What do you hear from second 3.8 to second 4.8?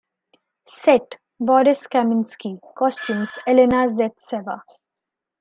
Zaitseva.